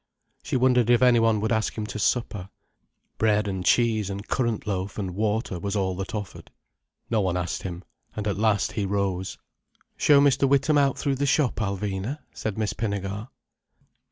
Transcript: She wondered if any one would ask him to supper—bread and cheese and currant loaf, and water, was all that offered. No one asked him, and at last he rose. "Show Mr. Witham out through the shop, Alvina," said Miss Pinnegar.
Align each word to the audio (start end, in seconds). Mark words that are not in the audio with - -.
She 0.41 0.55
wondered 0.57 0.89
if 0.89 1.03
any 1.03 1.19
one 1.19 1.39
would 1.41 1.51
ask 1.51 1.77
him 1.77 1.85
to 1.85 1.99
supper—bread 1.99 3.47
and 3.47 3.63
cheese 3.63 4.09
and 4.09 4.27
currant 4.27 4.65
loaf, 4.65 4.97
and 4.97 5.11
water, 5.13 5.59
was 5.59 5.75
all 5.75 5.95
that 5.97 6.15
offered. 6.15 6.49
No 7.11 7.21
one 7.21 7.37
asked 7.37 7.61
him, 7.61 7.83
and 8.15 8.27
at 8.27 8.35
last 8.39 8.71
he 8.71 8.83
rose. 8.87 9.37
"Show 9.97 10.19
Mr. 10.19 10.49
Witham 10.49 10.79
out 10.79 10.97
through 10.97 11.17
the 11.17 11.27
shop, 11.27 11.57
Alvina," 11.57 12.17
said 12.33 12.57
Miss 12.57 12.73
Pinnegar. 12.73 13.27